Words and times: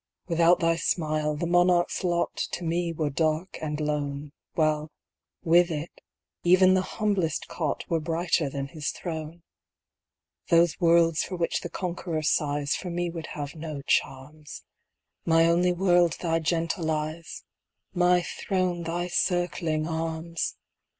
Without 0.27 0.59
thy 0.61 0.77
smile, 0.77 1.35
the 1.35 1.45
monarch's 1.45 2.03
lot 2.03 2.35
To 2.53 2.63
me 2.63 2.91
were 2.91 3.11
dark 3.11 3.59
and 3.61 3.79
lone, 3.79 4.31
While, 4.55 4.89
with 5.43 5.69
it, 5.69 5.91
even 6.43 6.73
the 6.73 6.81
humblest 6.97 7.47
cot 7.47 7.85
Were 7.87 7.99
brighter 7.99 8.49
than 8.49 8.69
his 8.69 8.89
throne. 8.89 9.43
Those 10.49 10.79
worlds 10.81 11.21
for 11.23 11.35
which 11.35 11.61
the 11.61 11.69
conqueror 11.69 12.23
sighs 12.23 12.73
For 12.75 12.89
me 12.89 13.11
would 13.11 13.27
have 13.37 13.53
no 13.53 13.83
charms; 13.83 14.63
My 15.23 15.45
only 15.45 15.71
world 15.71 16.17
thy 16.19 16.39
gentle 16.39 16.89
eyes 16.89 17.43
My 17.93 18.23
throne 18.23 18.81
thy 18.81 19.07
circling 19.07 19.87
arms! 19.87 20.57